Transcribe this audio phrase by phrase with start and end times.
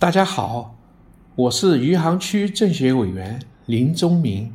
[0.00, 0.74] 大家好，
[1.36, 4.50] 我是余杭区政协委员林宗明，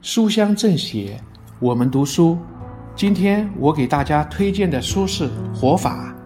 [0.00, 1.20] 书香政协，
[1.60, 2.38] 我们读书。
[2.94, 5.24] 今天我给大家推荐的书是
[5.54, 6.16] 《活法》。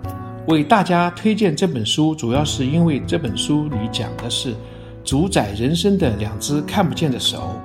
[0.53, 4.55] 为大家推荐这本书，主要是因为这本书里讲的是
[5.03, 7.61] 主宰人生的两只看不见的手。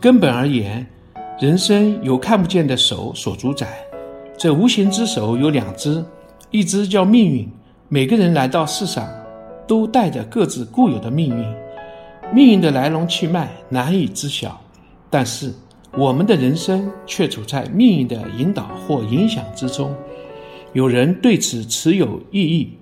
[0.00, 0.86] 根本而言，
[1.40, 3.66] 人生由看不见的手所主宰。
[4.38, 6.04] 这无形之手有两只，
[6.52, 7.50] 一只叫命运。
[7.88, 9.04] 每个人来到世上。
[9.66, 11.44] 都带着各自固有的命运，
[12.32, 14.60] 命运的来龙去脉难以知晓，
[15.10, 15.52] 但是
[15.96, 19.94] 我们的人生却处在命运的引导或影响之中。
[20.72, 22.76] 有人对此持有异议，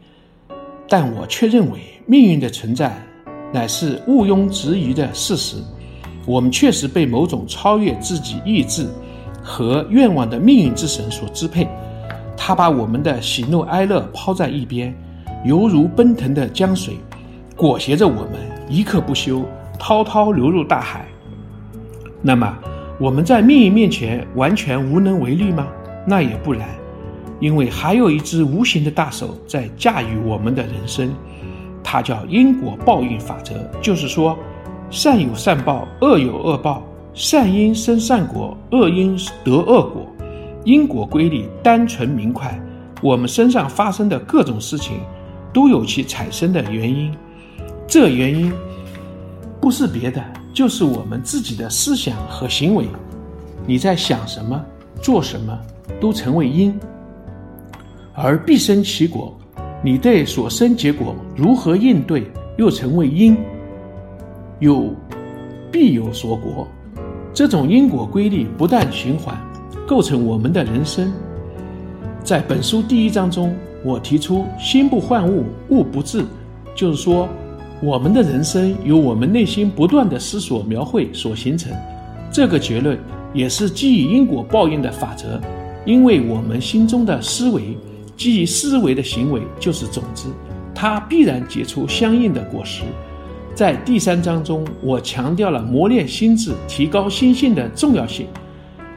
[0.89, 2.97] 但我却认为命运的存在
[3.53, 5.57] 乃是毋庸置疑的事实。
[6.25, 8.87] 我们确实被某种超越自己意志
[9.43, 11.69] 和愿望的命运之神所支配，
[12.37, 14.95] 他把我们的喜怒哀乐抛在一边。
[15.45, 16.97] 犹如奔腾的江水，
[17.57, 18.33] 裹挟着我们
[18.69, 19.45] 一刻不休，
[19.79, 21.05] 滔滔流入大海。
[22.21, 22.57] 那么，
[23.01, 25.67] 我们在命运面前完全无能为力吗？
[26.07, 26.69] 那也不然，
[27.41, 31.13] 因为还有一只无形的大手在驾驭我们的人生，
[31.83, 33.55] 它叫因果报应法则。
[33.81, 34.39] 就是说，
[34.91, 40.07] 善有善报，恶有恶报，善因生善果，恶因得恶果。
[40.65, 42.57] 因果规律单纯明快，
[43.01, 45.01] 我们身上发生的各种事情。
[45.53, 47.15] 都有其产生的原因，
[47.87, 48.53] 这原因
[49.61, 52.87] 不是别的，就是我们自己的思想和行为。
[53.67, 54.65] 你在想什么、
[55.03, 55.59] 做什么，
[56.01, 56.75] 都成为因，
[58.15, 59.37] 而必生其果。
[59.85, 63.37] 你对所生结果如何应对，又成为因，
[64.59, 64.95] 有
[65.71, 66.67] 必有所果。
[67.35, 69.37] 这种因果规律不断循环，
[69.87, 71.13] 构成我们的人生。
[72.25, 73.55] 在本书第一章中。
[73.85, 76.25] 我提出“心不换物，物不至”，
[76.75, 77.29] 就是说，
[77.83, 81.73] 我们的人生由我们内心不断的思索描绘所形成。
[82.31, 82.99] 这个结论
[83.35, 85.41] 也是基于因果报应的法则，
[85.85, 87.77] 因为我们心中的思维，
[88.17, 90.29] 基于思维的行为就是种子，
[90.75, 92.83] 它必然结出相应的果实。
[93.55, 98.27] 在第三章中，我强调了磨练心智、提高心性的重要性，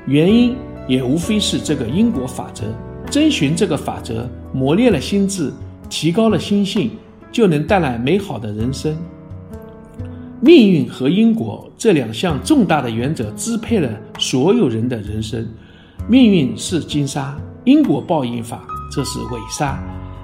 [0.05, 0.55] 原因
[0.87, 2.63] 也无非是这个因果法则。
[3.15, 5.49] 遵循这个法则，磨练了心智，
[5.89, 6.91] 提高了心性，
[7.31, 8.93] 就能带来美好的人生。
[10.41, 13.89] 命运和因果这两项重大的原则支配了
[14.19, 15.47] 所有人的人生。
[16.09, 19.81] 命运是金沙，因果报应法这是尾沙，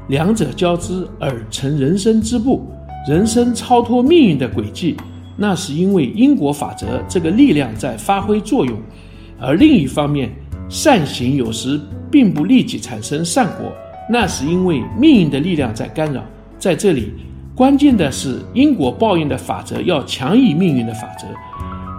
[0.09, 2.67] 两者交织而成人生之步。
[3.07, 4.97] 人生超脱命运的轨迹，
[5.37, 8.77] 那是因为因果法则这个力量在发挥作用，
[9.39, 10.29] 而另一方面，
[10.67, 11.79] 善行有时。
[12.11, 13.71] 并不立即产生善果，
[14.09, 16.21] 那是因为命运的力量在干扰。
[16.59, 17.11] 在这里，
[17.55, 21.25] 关键的是因果报应的法则要强于命运的法则。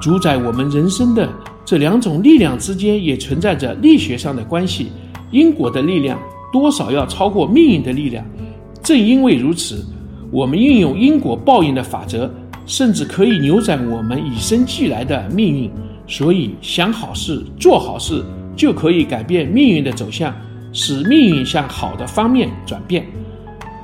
[0.00, 1.28] 主宰我们人生的
[1.64, 4.92] 这两种力量之间也存在着力学上的关系。
[5.30, 6.20] 因果的力量
[6.52, 8.22] 多少要超过命运的力量。
[8.82, 9.82] 正因为如此，
[10.30, 12.30] 我们运用因果报应的法则，
[12.66, 15.70] 甚至可以扭转我们与生俱来的命运。
[16.06, 18.22] 所以，想好事，做好事。
[18.56, 20.34] 就可以改变命运的走向，
[20.72, 23.06] 使命运向好的方面转变。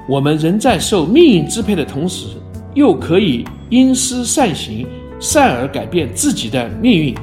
[0.09, 2.27] 我们人在受命运支配的同时，
[2.75, 4.87] 又可以因思善行，
[5.21, 7.15] 善而改变自己的命运。